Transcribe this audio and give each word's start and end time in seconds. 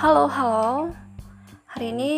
Halo, 0.00 0.32
halo. 0.32 0.96
Hari 1.76 1.92
ini 1.92 2.14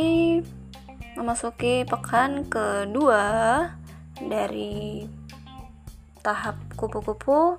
memasuki 1.18 1.82
pekan 1.82 2.46
kedua 2.46 3.66
dari 4.22 5.02
tahap 6.22 6.62
kupu-kupu 6.78 7.58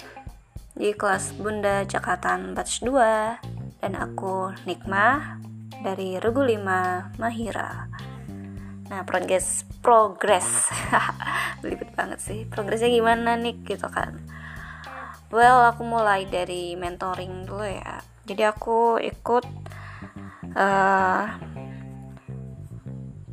di 0.80 0.96
kelas 0.96 1.36
Bunda 1.36 1.84
Cakatan 1.84 2.55
Batch 2.55 2.88
2 2.88 3.84
dan 3.84 4.00
aku 4.00 4.55
Nikmah 4.64 5.44
dari 5.84 6.16
Regu 6.16 6.40
5 6.40 7.20
Mahira. 7.20 7.92
Nah, 8.88 9.04
progres 9.04 9.68
progres. 9.84 10.71
Belibet 11.60 11.92
banget 12.00 12.24
sih. 12.24 12.48
Progresnya 12.48 12.88
gimana 12.88 13.36
nih 13.36 13.60
gitu 13.68 13.92
kan. 13.92 14.24
Well, 15.36 15.68
aku 15.68 15.83
mulai 15.83 16.24
dari 16.32 16.79
mentoring 16.79 17.43
dulu 17.43 17.68
ya. 17.68 18.00
Jadi 18.24 18.43
aku 18.47 19.04
ikut 19.04 19.43
uh, 20.56 21.25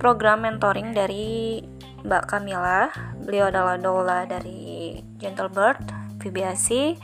program 0.00 0.46
mentoring 0.46 0.96
dari 0.96 1.60
Mbak 2.02 2.24
Kamila. 2.26 2.88
Beliau 3.20 3.52
adalah 3.52 3.76
doula 3.76 4.24
dari 4.24 5.00
Gentle 5.20 5.52
Bird, 5.52 5.84
VBAC 6.24 6.96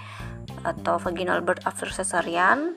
atau 0.64 0.96
Vaginal 0.96 1.44
Birth 1.44 1.68
After 1.68 1.92
Cesarean. 1.92 2.72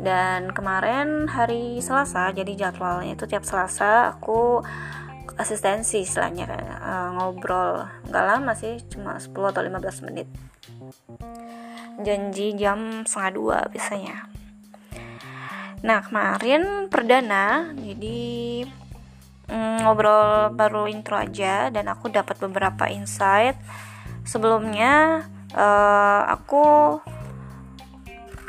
Dan 0.00 0.56
kemarin 0.56 1.28
hari 1.28 1.76
Selasa, 1.84 2.32
jadi 2.32 2.56
jadwalnya 2.56 3.16
itu 3.16 3.28
tiap 3.28 3.44
Selasa 3.44 4.16
aku 4.16 4.64
asistensi 5.40 6.04
istilahnya 6.04 6.44
uh, 6.84 7.08
ngobrol 7.16 7.88
nggak 8.12 8.24
lama 8.28 8.52
sih 8.52 8.76
cuma 8.92 9.16
10 9.16 9.32
atau 9.32 9.62
15 9.64 10.06
menit 10.12 10.28
janji 12.04 12.52
jam 12.60 13.08
setengah 13.08 13.32
dua 13.32 13.58
biasanya 13.72 14.28
Nah 15.80 16.04
kemarin 16.04 16.92
perdana 16.92 17.72
jadi 17.76 18.20
mm, 19.48 19.76
ngobrol 19.84 20.52
baru 20.52 20.86
intro 20.86 21.16
aja 21.16 21.72
dan 21.72 21.88
aku 21.88 22.12
dapat 22.12 22.36
beberapa 22.40 22.86
insight. 22.92 23.56
Sebelumnya 24.28 25.24
uh, 25.56 26.22
aku 26.28 27.00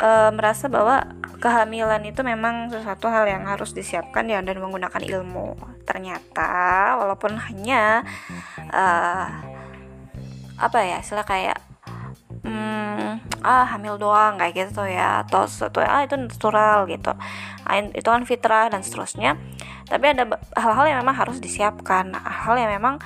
uh, 0.01 0.31
merasa 0.35 0.67
bahwa 0.67 1.07
kehamilan 1.41 2.05
itu 2.05 2.21
memang 2.21 2.69
sesuatu 2.69 3.09
hal 3.09 3.25
yang 3.25 3.49
harus 3.49 3.73
disiapkan 3.73 4.29
ya 4.29 4.45
dan 4.45 4.61
menggunakan 4.61 5.01
ilmu. 5.01 5.57
Ternyata 5.88 6.93
walaupun 7.01 7.33
hanya 7.39 8.05
uh, 8.69 9.25
apa 10.61 10.77
ya 10.85 11.01
istilah 11.01 11.25
kayak 11.25 11.57
hmm, 12.45 13.00
ah 13.42 13.66
hamil 13.66 13.97
doang 13.97 14.38
kayak 14.38 14.70
gitu 14.70 14.86
ya. 14.88 15.25
Atau 15.25 15.45
sesuatu 15.45 15.81
ah 15.81 16.06
itu 16.06 16.17
natural 16.17 16.88
gitu. 16.89 17.14
Ah, 17.66 17.81
itu 17.81 18.08
kan 18.08 18.23
fitrah 18.25 18.70
dan 18.70 18.81
seterusnya. 18.81 19.38
Tapi 19.89 20.06
ada 20.16 20.39
hal-hal 20.56 20.86
yang 20.95 21.00
memang 21.03 21.17
harus 21.17 21.38
disiapkan. 21.44 22.16
Hal 22.16 22.56
yang 22.58 22.72
memang 22.72 23.02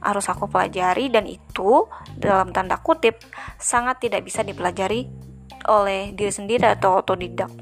harus 0.00 0.26
aku 0.32 0.48
pelajari 0.48 1.12
dan 1.12 1.28
itu 1.28 1.84
dalam 2.16 2.56
tanda 2.56 2.80
kutip 2.80 3.20
sangat 3.60 4.00
tidak 4.00 4.24
bisa 4.24 4.40
dipelajari 4.40 5.04
oleh 5.68 6.16
diri 6.16 6.32
sendiri 6.32 6.64
atau 6.72 7.04
otodidak 7.04 7.52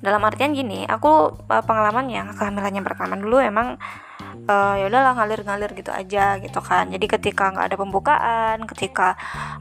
dalam 0.00 0.24
artian 0.24 0.56
gini 0.56 0.88
aku 0.88 1.36
pengalaman 1.44 2.08
yang 2.08 2.32
kehamilannya 2.32 2.80
pertama 2.80 3.20
dulu 3.20 3.36
emang 3.36 3.76
uh, 4.48 4.74
ya 4.80 4.88
udahlah 4.88 5.12
ngalir-ngalir 5.16 5.70
gitu 5.76 5.92
aja 5.92 6.40
gitu 6.40 6.60
kan. 6.64 6.88
Jadi 6.88 7.04
ketika 7.04 7.52
nggak 7.52 7.66
ada 7.72 7.76
pembukaan 7.76 8.56
ketika 8.64 9.16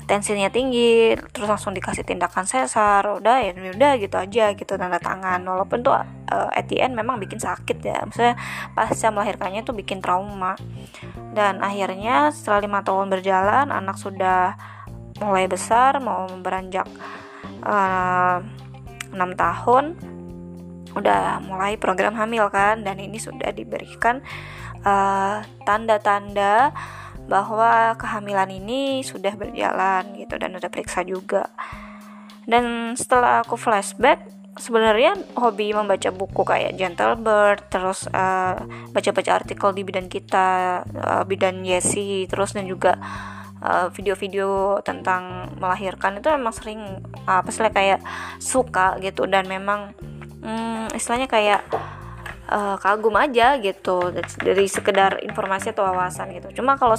tensinya 0.08 0.48
tinggi 0.48 1.16
terus 1.36 1.48
langsung 1.52 1.76
dikasih 1.76 2.08
tindakan 2.08 2.48
sesar 2.48 3.04
udah 3.20 3.44
ya 3.44 3.52
udah 3.52 3.92
gitu 4.00 4.16
aja 4.16 4.56
gitu 4.56 4.74
tanda 4.80 5.00
tangan. 5.00 5.44
Walaupun 5.44 5.84
tuh 5.84 5.96
uh, 6.00 6.88
memang 6.88 7.20
bikin 7.20 7.40
sakit 7.40 7.78
ya 7.84 8.00
maksudnya 8.08 8.40
pasca 8.72 9.08
melahirkannya 9.12 9.62
tuh 9.68 9.76
bikin 9.76 10.00
trauma. 10.00 10.56
Dan 11.36 11.60
akhirnya 11.60 12.32
setelah 12.32 12.64
lima 12.64 12.80
tahun 12.82 13.12
berjalan 13.12 13.76
anak 13.76 14.00
sudah 14.00 14.56
mulai 15.20 15.52
besar 15.52 16.00
mau 16.00 16.32
beranjak 16.40 16.88
uh, 17.68 18.40
6 19.10 19.18
tahun 19.36 19.86
udah 20.98 21.42
mulai 21.46 21.78
program 21.78 22.18
hamil 22.18 22.50
kan 22.50 22.82
dan 22.82 22.98
ini 22.98 23.22
sudah 23.22 23.54
diberikan 23.54 24.26
Eh, 24.80 25.38
tanda-tanda 25.68 26.72
uh, 26.72 26.74
bahwa 27.28 28.00
kehamilan 28.00 28.48
ini 28.48 29.04
sudah 29.04 29.36
berjalan 29.36 30.16
gitu 30.16 30.40
dan 30.40 30.56
udah 30.56 30.72
periksa 30.72 31.04
juga. 31.04 31.52
Dan 32.48 32.96
setelah 32.96 33.44
aku 33.44 33.60
flashback, 33.60 34.24
sebenarnya 34.56 35.20
hobi 35.36 35.76
membaca 35.76 36.10
buku 36.16 36.48
kayak 36.48 36.80
Gentle 36.80 37.20
Bird, 37.20 37.68
terus 37.68 38.08
uh, 38.08 38.56
baca-baca 38.96 39.44
artikel 39.44 39.76
di 39.76 39.84
bidan 39.84 40.08
kita, 40.08 40.82
uh, 40.88 41.24
bidan 41.28 41.60
Yesi, 41.68 42.24
terus 42.32 42.56
dan 42.56 42.64
juga 42.64 42.96
video-video 43.92 44.80
uh, 44.80 44.84
tentang 44.88 45.52
melahirkan 45.60 46.24
itu 46.24 46.32
memang 46.32 46.56
sering 46.56 46.80
uh, 47.28 47.44
apa 47.44 47.52
sih 47.52 47.60
kayak 47.68 48.00
suka 48.40 48.96
gitu 49.04 49.28
dan 49.28 49.52
memang 49.52 49.92
hmm, 50.44 50.96
istilahnya 50.96 51.28
kayak 51.28 51.62
uh, 52.50 52.76
kagum 52.82 53.16
aja 53.16 53.58
gitu. 53.62 54.12
Dari 54.42 54.66
sekedar 54.66 55.22
informasi 55.22 55.72
atau 55.72 55.86
wawasan 55.86 56.34
gitu. 56.34 56.62
Cuma 56.62 56.76
kalau 56.76 56.98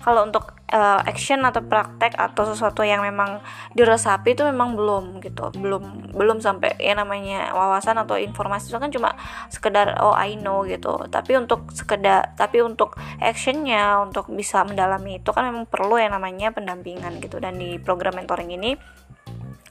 kalau 0.00 0.24
untuk 0.24 0.56
uh, 0.72 1.00
action 1.04 1.44
atau 1.44 1.60
praktek 1.60 2.16
atau 2.16 2.48
sesuatu 2.48 2.80
yang 2.82 3.04
memang 3.04 3.44
diresapi 3.76 4.32
itu 4.32 4.42
memang 4.48 4.74
belum 4.74 5.20
gitu. 5.20 5.52
Belum 5.60 6.12
belum 6.16 6.40
sampai 6.40 6.80
ya 6.80 6.96
namanya 6.96 7.52
wawasan 7.52 8.00
atau 8.00 8.16
informasi. 8.16 8.72
Itu 8.72 8.80
kan 8.80 8.90
cuma 8.90 9.14
sekedar 9.52 10.00
oh 10.00 10.16
I 10.16 10.40
know 10.40 10.64
gitu. 10.64 10.96
Tapi 11.12 11.36
untuk 11.36 11.70
sekedar 11.76 12.34
tapi 12.34 12.64
untuk 12.64 12.96
actionnya 13.20 14.00
untuk 14.00 14.32
bisa 14.32 14.64
mendalami 14.64 15.20
itu 15.20 15.30
kan 15.30 15.46
memang 15.46 15.68
perlu 15.68 16.00
yang 16.00 16.16
namanya 16.16 16.50
pendampingan 16.50 17.20
gitu. 17.20 17.38
Dan 17.38 17.60
di 17.60 17.76
program 17.76 18.16
mentoring 18.16 18.56
ini 18.56 18.72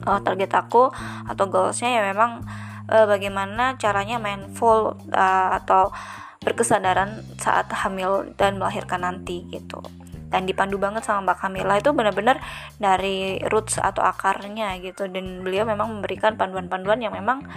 uh, 0.06 0.20
target 0.22 0.50
aku 0.54 0.90
atau 1.26 1.44
goalsnya 1.50 1.90
ya 1.90 2.02
memang 2.06 2.46
uh, 2.88 3.06
bagaimana 3.06 3.76
caranya 3.76 4.16
mindful 4.18 4.96
uh, 5.12 5.50
atau 5.62 5.92
berkesadaran 6.42 7.22
saat 7.36 7.68
hamil 7.70 8.32
dan 8.40 8.56
melahirkan 8.56 9.04
nanti 9.04 9.44
gitu. 9.52 9.84
Dan 10.28 10.44
dipandu 10.44 10.76
banget 10.76 11.08
sama 11.08 11.32
Mbak 11.32 11.38
Kamila 11.40 11.74
itu 11.80 11.90
benar-benar 11.96 12.36
dari 12.76 13.40
roots 13.48 13.80
atau 13.80 14.04
akarnya 14.04 14.76
gitu. 14.84 15.08
Dan 15.08 15.40
beliau 15.40 15.64
memang 15.64 15.88
memberikan 15.88 16.36
panduan-panduan 16.36 17.00
yang 17.00 17.16
memang 17.16 17.48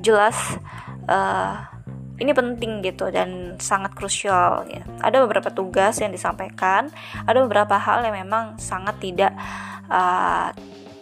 jelas 0.00 0.56
uh, 1.12 1.60
ini 2.16 2.32
penting 2.32 2.80
gitu 2.80 3.12
dan 3.12 3.60
sangat 3.60 3.92
krusial 3.92 4.64
ya. 4.72 4.80
Ada 5.04 5.28
beberapa 5.28 5.52
tugas 5.52 6.00
yang 6.00 6.08
disampaikan, 6.08 6.88
ada 7.28 7.44
beberapa 7.44 7.76
hal 7.76 8.08
yang 8.08 8.16
memang 8.16 8.56
sangat 8.56 8.96
tidak 8.96 9.36
uh, 9.92 10.48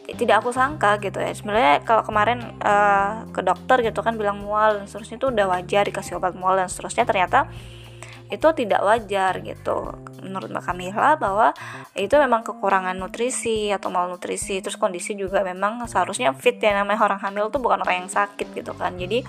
tidak 0.05 0.45
aku 0.45 0.53
sangka 0.53 1.01
gitu 1.01 1.17
ya. 1.17 1.33
Sebenarnya 1.33 1.81
kalau 1.81 2.05
kemarin 2.05 2.45
uh, 2.61 3.25
ke 3.33 3.41
dokter 3.41 3.81
gitu 3.81 4.05
kan 4.05 4.21
bilang 4.21 4.45
mual 4.45 4.77
dan 4.77 4.85
seterusnya 4.85 5.17
itu 5.17 5.29
udah 5.33 5.47
wajar 5.49 5.83
dikasih 5.89 6.21
obat 6.21 6.37
mual 6.37 6.61
dan 6.61 6.69
seterusnya. 6.69 7.09
Ternyata 7.09 7.49
itu 8.29 8.49
tidak 8.53 8.81
wajar 8.85 9.41
gitu. 9.41 9.97
Menurut 10.21 10.49
Mbak 10.53 10.65
Kamila 10.65 11.17
bahwa 11.17 11.57
itu 11.97 12.13
memang 12.21 12.45
kekurangan 12.45 12.97
nutrisi 12.97 13.73
atau 13.73 13.89
malnutrisi. 13.89 14.61
Terus 14.61 14.77
kondisi 14.77 15.17
juga 15.17 15.41
memang 15.41 15.81
seharusnya 15.89 16.37
fit 16.37 16.61
ya. 16.61 16.77
Namanya 16.77 17.01
orang 17.01 17.21
hamil 17.25 17.49
tuh 17.49 17.65
bukan 17.65 17.81
orang 17.81 18.05
yang 18.05 18.11
sakit 18.13 18.53
gitu 18.53 18.77
kan. 18.77 18.97
Jadi 19.01 19.25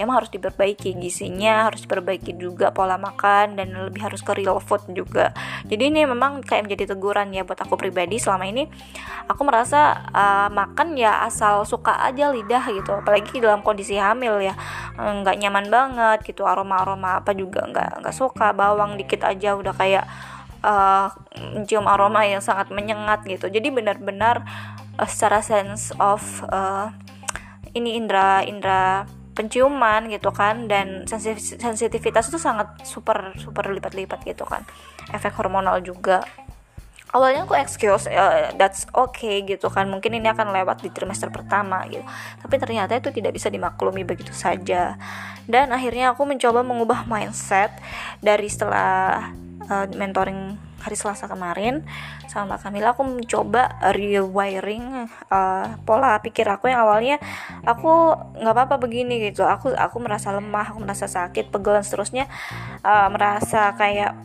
emang 0.00 0.24
harus 0.24 0.32
diperbaiki 0.32 0.96
gizinya 0.96 1.68
harus 1.68 1.84
diperbaiki 1.84 2.36
juga 2.40 2.72
pola 2.72 2.96
makan 2.96 3.60
dan 3.60 3.68
lebih 3.88 4.08
harus 4.08 4.24
ke 4.24 4.32
real 4.32 4.56
food 4.62 4.80
juga. 4.92 5.36
Jadi 5.68 5.92
ini 5.92 6.08
memang 6.08 6.40
kayak 6.40 6.68
menjadi 6.68 6.96
teguran 6.96 7.32
ya 7.32 7.44
buat 7.44 7.60
aku 7.60 7.76
pribadi. 7.76 8.16
Selama 8.16 8.48
ini 8.48 8.64
aku 9.28 9.42
merasa 9.44 10.08
uh, 10.12 10.48
makan 10.48 10.96
ya 10.96 11.24
asal 11.24 11.64
suka 11.68 12.00
aja 12.04 12.32
lidah 12.32 12.64
gitu. 12.72 12.92
Apalagi 12.92 13.40
dalam 13.42 13.60
kondisi 13.60 13.96
hamil 14.00 14.40
ya. 14.40 14.54
Nggak 14.96 15.36
nyaman 15.40 15.66
banget 15.68 16.18
gitu. 16.24 16.48
Aroma 16.48 16.80
aroma 16.80 17.20
apa 17.20 17.36
juga 17.36 17.68
nggak 17.68 18.04
nggak 18.04 18.16
suka. 18.16 18.56
Bawang 18.56 18.96
dikit 18.96 19.24
aja 19.28 19.54
udah 19.56 19.74
kayak 19.76 20.04
uh, 20.64 21.12
mencium 21.52 21.84
aroma 21.84 22.24
yang 22.24 22.40
sangat 22.40 22.72
menyengat 22.72 23.26
gitu. 23.28 23.52
Jadi 23.52 23.68
benar-benar 23.68 24.46
uh, 24.96 25.08
secara 25.08 25.44
sense 25.44 25.92
of 26.00 26.22
uh, 26.48 26.90
ini 27.72 27.96
indra 27.96 28.44
indra 28.44 29.04
penciuman 29.32 30.12
gitu 30.12 30.28
kan 30.30 30.68
dan 30.68 31.08
sensitivitas 31.58 32.28
itu 32.28 32.36
sangat 32.36 32.84
super 32.84 33.32
super 33.40 33.72
lipat-lipat 33.72 34.20
gitu 34.28 34.44
kan. 34.44 34.64
Efek 35.12 35.32
hormonal 35.36 35.80
juga. 35.80 36.24
Awalnya 37.12 37.44
aku 37.44 37.52
excuse 37.60 38.08
uh, 38.08 38.56
that's 38.56 38.88
okay 38.96 39.44
gitu 39.44 39.68
kan 39.68 39.84
mungkin 39.84 40.16
ini 40.16 40.32
akan 40.32 40.48
lewat 40.48 40.80
di 40.80 40.88
trimester 40.88 41.28
pertama 41.28 41.84
gitu. 41.92 42.00
Tapi 42.40 42.54
ternyata 42.56 42.96
itu 42.96 43.12
tidak 43.12 43.36
bisa 43.36 43.52
dimaklumi 43.52 44.00
begitu 44.00 44.32
saja. 44.32 44.96
Dan 45.44 45.76
akhirnya 45.76 46.16
aku 46.16 46.24
mencoba 46.24 46.64
mengubah 46.64 47.04
mindset 47.04 47.68
dari 48.24 48.48
setelah 48.48 49.28
uh, 49.68 49.86
mentoring 49.92 50.56
hari 50.82 50.98
Selasa 50.98 51.30
kemarin 51.30 51.86
sama 52.26 52.54
Mbak 52.54 52.60
Kamila 52.66 52.88
aku 52.92 53.02
mencoba 53.06 53.78
rewiring 53.94 55.06
uh, 55.30 55.78
pola 55.86 56.18
pikir 56.18 56.44
aku 56.50 56.66
yang 56.66 56.82
awalnya 56.82 57.22
aku 57.62 58.18
nggak 58.42 58.54
apa-apa 58.54 58.76
begini 58.82 59.22
gitu. 59.30 59.46
Aku 59.46 59.70
aku 59.70 59.96
merasa 60.02 60.34
lemah 60.34 60.74
aku 60.74 60.82
merasa 60.82 61.06
sakit 61.06 61.54
pegel 61.54 61.78
dan 61.78 61.86
seterusnya 61.86 62.24
uh, 62.82 63.06
merasa 63.08 63.72
kayak 63.78 64.18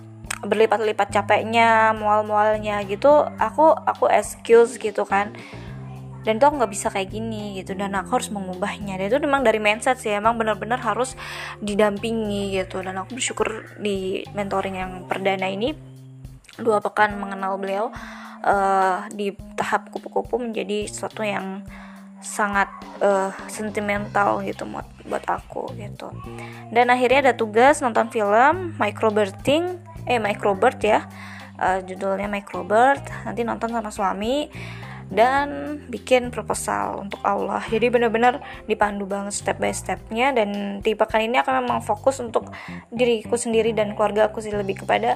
berlipat-lipat 0.43 1.13
capeknya 1.13 1.93
mual-mualnya 1.93 2.81
gitu. 2.89 3.25
Aku 3.37 3.73
aku 3.73 4.09
excuse 4.09 4.81
gitu 4.81 5.05
kan. 5.05 5.37
Dan 6.27 6.43
itu 6.43 6.43
aku 6.43 6.59
nggak 6.59 6.73
bisa 6.75 6.91
kayak 6.91 7.07
gini 7.07 7.55
gitu 7.55 7.71
dan 7.71 7.95
aku 7.95 8.19
harus 8.19 8.27
mengubahnya. 8.35 8.99
Dan 8.99 9.07
itu 9.07 9.17
memang 9.23 9.47
dari 9.47 9.63
mindset 9.63 9.95
sih 10.03 10.11
emang 10.11 10.35
benar-benar 10.35 10.83
harus 10.83 11.15
didampingi 11.63 12.59
gitu. 12.59 12.83
Dan 12.83 12.99
aku 12.99 13.15
bersyukur 13.15 13.63
di 13.79 14.27
mentoring 14.35 14.75
yang 14.75 14.91
perdana 15.07 15.47
ini 15.47 15.71
dua 16.57 16.81
pekan 16.81 17.17
mengenal 17.17 17.57
beliau 17.57 17.93
uh, 18.43 19.05
di 19.13 19.33
tahap 19.57 19.89
kupu-kupu 19.93 20.41
menjadi 20.41 20.89
sesuatu 20.89 21.21
yang 21.21 21.65
sangat 22.17 22.67
uh, 22.99 23.29
sentimental 23.45 24.41
gitu 24.41 24.65
buat 24.65 24.89
buat 25.05 25.23
aku 25.29 25.77
gitu. 25.77 26.09
Dan 26.73 26.89
akhirnya 26.89 27.29
ada 27.29 27.33
tugas 27.37 27.79
nonton 27.79 28.09
film 28.09 28.73
microbirthing 28.81 29.77
eh 30.09 30.17
microbird 30.17 30.79
ya 30.81 31.05
uh, 31.61 31.79
judulnya 31.85 32.25
microbird 32.31 33.01
nanti 33.27 33.45
nonton 33.45 33.69
sama 33.69 33.93
suami 33.93 34.49
dan 35.07 35.79
bikin 35.87 36.35
proposal 36.35 37.07
untuk 37.07 37.23
Allah. 37.23 37.63
Jadi 37.63 37.87
benar-benar 37.87 38.43
dipandu 38.67 39.07
banget 39.07 39.39
step 39.39 39.55
by 39.55 39.71
stepnya 39.71 40.35
dan 40.35 40.81
di 40.83 40.97
pekan 40.99 41.23
ini 41.23 41.39
aku 41.39 41.53
memang 41.55 41.79
fokus 41.79 42.19
untuk 42.19 42.51
diriku 42.91 43.39
sendiri 43.39 43.71
dan 43.71 43.95
keluarga 43.95 44.27
aku 44.27 44.43
sih 44.43 44.51
lebih 44.51 44.83
kepada 44.83 45.15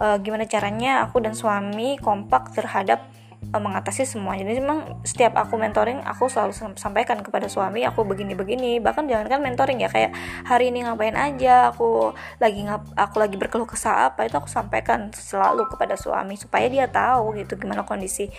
uh, 0.00 0.16
gimana 0.18 0.48
caranya 0.48 1.04
aku 1.04 1.20
dan 1.20 1.36
suami 1.36 2.00
kompak 2.00 2.56
terhadap 2.56 3.04
uh, 3.52 3.60
mengatasi 3.60 4.08
semua 4.08 4.34
jadi 4.34 4.58
memang 4.58 5.04
setiap 5.04 5.36
aku 5.36 5.60
mentoring 5.60 6.00
aku 6.02 6.32
selalu 6.32 6.56
sampaikan 6.80 7.20
kepada 7.20 7.46
suami 7.48 7.84
aku 7.84 8.04
begini-begini. 8.04 8.80
Bahkan 8.80 9.08
jangankan 9.08 9.40
mentoring 9.44 9.84
ya 9.84 9.88
kayak 9.92 10.12
hari 10.48 10.72
ini 10.72 10.84
ngapain 10.84 11.16
aja? 11.16 11.72
Aku 11.72 12.16
lagi 12.40 12.64
ngap 12.64 12.96
aku 12.96 13.16
lagi 13.20 13.36
berkeluh 13.36 13.68
kesah 13.68 14.12
apa? 14.12 14.24
Itu 14.28 14.40
aku 14.40 14.48
sampaikan 14.48 15.12
selalu 15.12 15.68
kepada 15.68 15.96
suami 15.96 16.36
supaya 16.40 16.66
dia 16.72 16.86
tahu 16.88 17.36
gitu 17.36 17.60
gimana 17.60 17.84
kondisi 17.84 18.32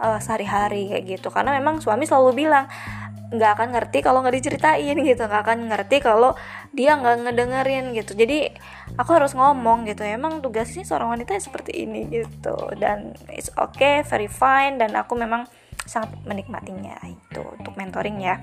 uh, 0.00 0.20
sehari-hari 0.20 0.92
kayak 0.92 1.04
gitu. 1.20 1.28
Karena 1.32 1.56
memang 1.56 1.80
suami 1.80 2.04
selalu 2.04 2.46
bilang 2.46 2.68
nggak 3.26 3.50
akan 3.58 3.68
ngerti 3.74 3.98
kalau 4.06 4.22
nggak 4.22 4.38
diceritain 4.38 4.94
gitu 5.02 5.22
nggak 5.26 5.42
akan 5.42 5.66
ngerti 5.66 5.98
kalau 5.98 6.38
dia 6.70 6.94
nggak 6.94 7.26
ngedengerin 7.26 7.90
gitu. 7.98 8.14
Jadi 8.14 8.54
aku 8.94 9.10
harus 9.18 9.34
ngomong 9.34 9.86
gitu 9.90 10.06
emang 10.06 10.38
tugasnya 10.38 10.86
seorang 10.86 11.18
wanita 11.18 11.34
seperti 11.42 11.82
ini 11.82 12.06
gitu. 12.06 12.54
Dan 12.78 13.18
it's 13.34 13.50
okay 13.58 14.06
very 14.06 14.30
fine 14.30 14.78
dan 14.78 14.94
aku 14.94 15.18
memang 15.18 15.50
sangat 15.86 16.14
menikmatinya 16.22 16.98
itu 17.06 17.42
untuk 17.58 17.74
mentoring 17.74 18.22
ya. 18.22 18.38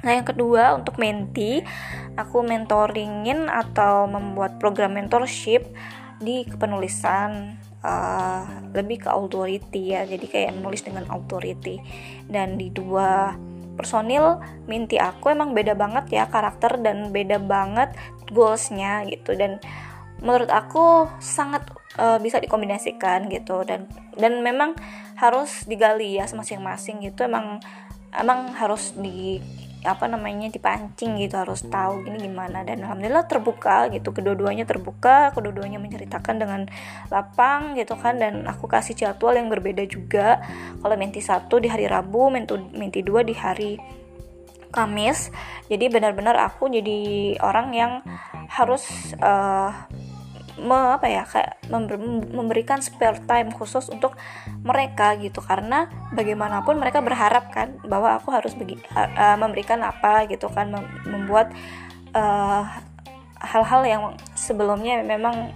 Nah 0.00 0.16
yang 0.16 0.24
kedua 0.24 0.72
untuk 0.72 0.96
menti 0.96 1.60
Aku 2.16 2.40
mentoringin 2.40 3.52
atau 3.52 4.08
membuat 4.08 4.56
program 4.56 4.96
mentorship 4.96 5.68
Di 6.16 6.48
kepenulisan 6.48 7.60
uh, 7.84 8.44
Lebih 8.72 9.04
ke 9.04 9.08
authority 9.12 9.92
ya. 9.92 10.08
Jadi 10.08 10.24
kayak 10.24 10.56
menulis 10.56 10.80
dengan 10.80 11.04
authority. 11.12 11.76
Dan 12.24 12.56
di 12.56 12.72
dua 12.72 13.36
personil 13.80 14.44
minti 14.68 15.00
aku 15.00 15.32
emang 15.32 15.56
beda 15.56 15.72
banget 15.72 16.12
ya 16.12 16.28
karakter 16.28 16.76
dan 16.84 17.08
beda 17.08 17.40
banget 17.40 17.96
goalsnya 18.28 19.08
gitu. 19.08 19.32
Dan 19.32 19.56
menurut 20.20 20.52
aku 20.52 21.08
sangat 21.16 21.64
uh, 21.96 22.20
bisa 22.20 22.36
dikombinasikan 22.36 23.32
gitu. 23.32 23.64
Dan 23.64 23.88
dan 24.20 24.44
memang 24.44 24.76
harus 25.16 25.64
digali 25.64 26.20
ya 26.20 26.28
masing-masing 26.28 27.00
gitu. 27.08 27.24
Emang 27.24 27.64
emang 28.12 28.52
harus 28.52 28.92
di 28.92 29.40
apa 29.80 30.04
namanya 30.04 30.52
dipancing 30.52 31.16
gitu 31.20 31.40
harus 31.40 31.64
tahu 31.66 32.04
gini 32.04 32.28
gimana. 32.28 32.62
Dan 32.62 32.84
alhamdulillah 32.84 33.24
terbuka 33.24 33.88
gitu 33.92 34.12
kedua-duanya 34.12 34.68
terbuka 34.68 35.32
kedua-duanya 35.32 35.80
menceritakan 35.80 36.36
dengan 36.36 36.60
lapang 37.08 37.76
gitu 37.76 37.96
kan. 37.96 38.20
Dan 38.20 38.44
aku 38.44 38.68
kasih 38.68 38.96
jadwal 38.96 39.36
yang 39.36 39.48
berbeda 39.48 39.84
juga. 39.88 40.40
Kalau 40.80 40.94
menti 40.96 41.24
satu 41.24 41.60
di 41.60 41.68
hari 41.68 41.88
Rabu 41.88 42.28
menti 42.28 42.56
menti 42.76 43.00
dua 43.00 43.24
di 43.24 43.34
hari 43.36 43.72
Kamis. 44.70 45.34
Jadi 45.66 45.90
benar-benar 45.90 46.38
aku 46.38 46.70
jadi 46.70 47.34
orang 47.42 47.74
yang 47.74 47.92
harus 48.50 49.14
uh, 49.18 49.70
me, 50.60 50.94
apa 50.94 51.06
ya 51.08 51.24
kayak 51.24 51.58
member, 51.72 51.96
memberikan 52.30 52.78
spare 52.84 53.18
time 53.24 53.50
khusus 53.50 53.88
untuk 53.88 54.14
mereka 54.62 55.16
gitu. 55.18 55.40
Karena 55.40 55.88
bagaimanapun 56.12 56.76
mereka 56.76 57.00
berharap 57.00 57.50
kan 57.50 57.80
bahwa 57.88 58.16
aku 58.20 58.30
harus 58.30 58.52
begi, 58.52 58.78
uh, 58.94 59.36
memberikan 59.40 59.80
apa 59.80 60.28
gitu 60.28 60.46
kan 60.52 60.70
mem 60.70 60.84
membuat 61.08 61.52
hal-hal 63.40 63.82
uh, 63.86 63.88
yang 63.88 64.02
sebelumnya 64.34 64.98
memang 65.06 65.54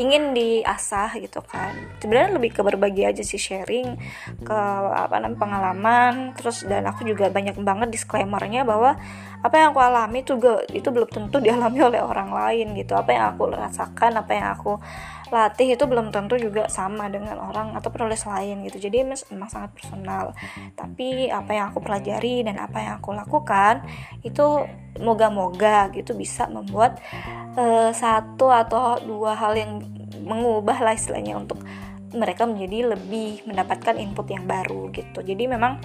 ingin 0.00 0.32
diasah 0.32 1.14
gitu 1.20 1.44
kan. 1.44 1.76
Sebenarnya 2.00 2.34
lebih 2.34 2.50
ke 2.56 2.60
berbagi 2.64 3.04
aja 3.04 3.22
sih 3.22 3.38
sharing 3.38 3.94
ke 4.42 4.58
apa 4.90 5.20
namanya 5.20 5.38
pengalaman. 5.38 6.14
Terus 6.34 6.64
dan 6.64 6.88
aku 6.88 7.04
juga 7.04 7.28
banyak 7.28 7.60
banget 7.60 7.88
disclaimernya 7.92 8.64
bahwa 8.64 8.96
apa 9.42 9.54
yang 9.58 9.74
aku 9.74 9.82
alami 9.82 10.22
juga 10.22 10.62
itu 10.70 10.86
belum 10.88 11.10
tentu 11.10 11.42
dialami 11.42 11.82
oleh 11.82 11.98
orang 11.98 12.30
lain 12.30 12.78
gitu. 12.78 12.94
Apa 12.94 13.10
yang 13.10 13.24
aku 13.34 13.50
rasakan 13.50 14.22
apa 14.22 14.32
yang 14.32 14.48
aku 14.54 14.78
latih 15.32 15.74
itu 15.74 15.84
belum 15.88 16.12
tentu 16.12 16.36
juga 16.36 16.68
sama 16.68 17.08
dengan 17.08 17.40
orang 17.40 17.74
atau 17.74 17.90
penulis 17.90 18.22
lain 18.22 18.62
gitu. 18.68 18.78
Jadi 18.78 19.02
memang 19.02 19.50
sangat 19.50 19.74
personal. 19.74 20.36
Tapi 20.78 21.26
apa 21.26 21.50
yang 21.50 21.74
aku 21.74 21.82
pelajari 21.82 22.46
dan 22.46 22.62
apa 22.62 22.78
yang 22.78 22.94
aku 23.02 23.10
lakukan 23.16 23.82
itu 24.22 24.62
moga-moga 25.02 25.90
gitu 25.90 26.14
bisa 26.14 26.46
membuat 26.46 27.02
uh, 27.58 27.90
satu 27.90 28.52
atau 28.52 29.00
dua 29.02 29.34
hal 29.34 29.58
yang 29.58 29.82
mengubah 30.22 30.78
lah 30.84 30.94
istilahnya 30.94 31.34
untuk 31.34 31.58
mereka 32.12 32.44
menjadi 32.44 32.92
lebih 32.92 33.42
mendapatkan 33.48 33.96
input 33.96 34.28
yang 34.28 34.44
baru 34.44 34.92
gitu. 34.92 35.24
Jadi 35.24 35.48
memang 35.48 35.80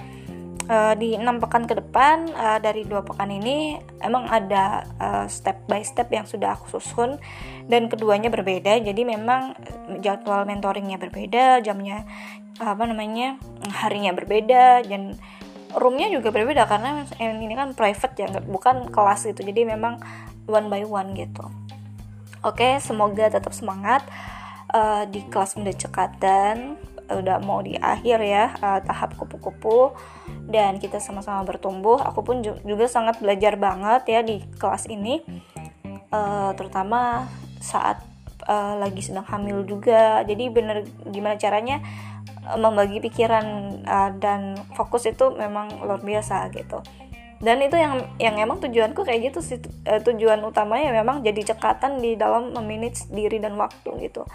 uh, 0.68 0.94
di 0.94 1.16
enam 1.16 1.40
pekan 1.40 1.64
ke 1.64 1.74
depan 1.74 2.28
uh, 2.36 2.60
dari 2.60 2.84
dua 2.84 3.02
pekan 3.02 3.32
ini 3.32 3.80
emang 4.04 4.28
ada 4.28 4.84
uh, 5.00 5.26
step 5.26 5.64
by 5.66 5.80
step 5.82 6.12
yang 6.12 6.28
sudah 6.28 6.54
aku 6.54 6.78
susun 6.78 7.16
dan 7.66 7.88
keduanya 7.88 8.28
berbeda. 8.28 8.78
Jadi 8.78 9.02
memang 9.02 9.56
jadwal 10.04 10.44
mentoringnya 10.44 11.00
berbeda 11.00 11.64
jamnya 11.64 12.04
apa 12.58 12.84
namanya 12.90 13.38
harinya 13.70 14.12
berbeda 14.14 14.82
dan 14.86 15.14
roomnya 15.76 16.08
juga 16.08 16.32
berbeda 16.32 16.64
karena 16.64 17.04
ini 17.20 17.54
kan 17.56 17.72
private 17.72 18.14
ya 18.16 18.28
bukan 18.44 18.92
kelas 18.92 19.26
gitu. 19.28 19.42
Jadi 19.42 19.64
memang 19.66 20.00
one 20.48 20.68
by 20.68 20.84
one 20.84 21.16
gitu. 21.16 21.44
Oke 22.46 22.78
semoga 22.78 23.26
tetap 23.28 23.50
semangat 23.50 24.06
uh, 24.70 25.04
di 25.10 25.26
kelas 25.26 25.58
mendecekatan 25.58 26.78
udah 27.08 27.40
mau 27.40 27.64
di 27.64 27.74
akhir 27.74 28.20
ya 28.20 28.54
uh, 28.60 28.80
tahap 28.84 29.16
kupu-kupu. 29.16 29.96
Dan 30.48 30.80
kita 30.80 31.00
sama-sama 31.00 31.44
bertumbuh. 31.44 32.00
Aku 32.00 32.24
pun 32.24 32.40
juga 32.40 32.86
sangat 32.88 33.20
belajar 33.20 33.56
banget 33.56 34.02
ya 34.08 34.20
di 34.24 34.40
kelas 34.56 34.88
ini. 34.88 35.20
Uh, 36.08 36.56
terutama 36.56 37.28
saat 37.60 38.00
uh, 38.48 38.80
lagi 38.80 39.04
sedang 39.04 39.24
hamil 39.28 39.64
juga. 39.64 40.24
Jadi 40.24 40.48
bener 40.48 40.88
gimana 41.08 41.36
caranya 41.36 41.84
uh, 42.48 42.56
membagi 42.56 43.00
pikiran 43.04 43.46
uh, 43.84 44.10
dan 44.16 44.56
fokus 44.72 45.04
itu 45.08 45.32
memang 45.36 45.84
luar 45.84 46.00
biasa 46.00 46.48
gitu 46.52 46.80
dan 47.38 47.62
itu 47.62 47.78
yang 47.78 48.02
yang 48.18 48.34
emang 48.38 48.58
tujuanku 48.58 49.06
kayak 49.06 49.30
gitu 49.30 49.40
sih. 49.42 49.58
Tujuan 49.86 50.42
utamanya 50.42 50.90
memang 50.90 51.22
jadi 51.22 51.54
cekatan 51.54 52.02
di 52.02 52.18
dalam 52.18 52.50
memanage 52.50 53.06
diri 53.10 53.38
dan 53.38 53.54
waktu 53.54 54.10
gitu. 54.10 54.26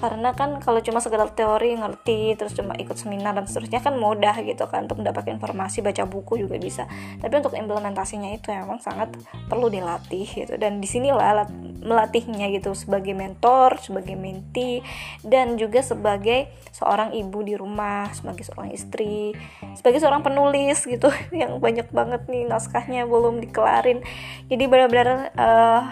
Karena 0.00 0.32
kan 0.32 0.62
kalau 0.64 0.80
cuma 0.80 0.98
sekedar 1.04 1.28
teori 1.36 1.76
ngerti 1.76 2.32
terus 2.38 2.56
cuma 2.56 2.72
ikut 2.78 2.96
seminar 2.96 3.36
dan 3.36 3.44
seterusnya 3.44 3.84
kan 3.84 4.00
mudah 4.00 4.32
gitu 4.42 4.64
kan 4.70 4.88
untuk 4.88 5.04
mendapatkan 5.04 5.36
informasi 5.36 5.84
baca 5.84 6.08
buku 6.08 6.40
juga 6.40 6.56
bisa. 6.56 6.88
Tapi 7.20 7.34
untuk 7.36 7.52
implementasinya 7.52 8.32
itu 8.32 8.48
emang 8.54 8.80
sangat 8.80 9.12
perlu 9.50 9.68
dilatih 9.68 10.24
gitu. 10.24 10.54
Dan 10.56 10.80
di 10.80 10.88
sinilah 10.88 11.50
melatihnya 11.80 12.52
gitu 12.52 12.76
sebagai 12.76 13.16
mentor 13.16 13.80
sebagai 13.80 14.14
menti 14.14 14.84
dan 15.24 15.56
juga 15.56 15.80
sebagai 15.80 16.52
seorang 16.70 17.16
ibu 17.16 17.40
di 17.40 17.56
rumah 17.56 18.12
sebagai 18.12 18.44
seorang 18.44 18.70
istri 18.72 19.32
sebagai 19.74 19.98
seorang 19.98 20.20
penulis 20.20 20.84
gitu 20.84 21.08
yang 21.32 21.58
banyak 21.58 21.88
banget 22.20 22.28
nih 22.28 22.44
naskahnya 22.44 23.02
belum 23.08 23.40
dikelarin. 23.40 24.04
Jadi 24.52 24.64
benar-benar 24.68 25.32
uh, 25.40 25.82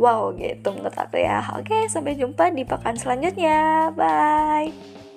wow 0.00 0.32
gitu 0.32 0.72
menurut 0.72 0.96
aku 0.96 1.20
ya. 1.20 1.44
Oke 1.60 1.92
sampai 1.92 2.16
jumpa 2.16 2.48
di 2.56 2.64
pekan 2.64 2.96
selanjutnya. 2.96 3.92
Bye 3.92 5.07